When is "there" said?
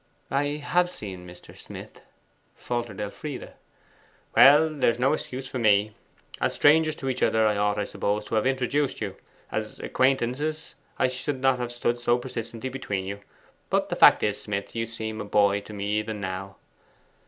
4.73-4.89